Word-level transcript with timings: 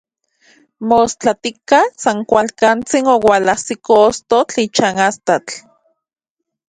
Mostlatika, 0.91 1.79
san 2.03 2.17
kualkantsin 2.31 3.05
oualajsiko 3.15 3.93
ostotl 4.09 4.57
ichan 4.67 4.95
astatl. 5.09 5.55